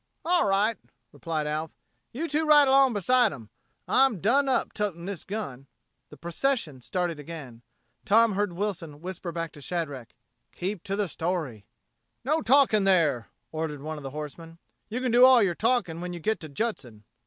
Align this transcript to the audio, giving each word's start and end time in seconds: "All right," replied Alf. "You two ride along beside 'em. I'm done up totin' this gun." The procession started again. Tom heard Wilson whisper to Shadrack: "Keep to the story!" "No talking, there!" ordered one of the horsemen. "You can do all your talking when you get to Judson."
"All 0.25 0.47
right," 0.47 0.77
replied 1.11 1.45
Alf. 1.45 1.69
"You 2.11 2.27
two 2.27 2.43
ride 2.43 2.67
along 2.67 2.93
beside 2.93 3.31
'em. 3.31 3.51
I'm 3.87 4.19
done 4.19 4.49
up 4.49 4.73
totin' 4.73 5.05
this 5.05 5.23
gun." 5.23 5.67
The 6.09 6.17
procession 6.17 6.81
started 6.81 7.19
again. 7.19 7.61
Tom 8.03 8.31
heard 8.31 8.53
Wilson 8.53 8.99
whisper 9.01 9.31
to 9.31 9.61
Shadrack: 9.61 10.15
"Keep 10.53 10.81
to 10.85 10.95
the 10.95 11.07
story!" 11.07 11.67
"No 12.25 12.41
talking, 12.41 12.83
there!" 12.85 13.29
ordered 13.51 13.83
one 13.83 13.97
of 13.97 14.03
the 14.03 14.09
horsemen. 14.09 14.57
"You 14.89 15.01
can 15.01 15.11
do 15.11 15.23
all 15.23 15.43
your 15.43 15.53
talking 15.53 16.01
when 16.01 16.13
you 16.13 16.19
get 16.19 16.39
to 16.39 16.49
Judson." 16.49 17.03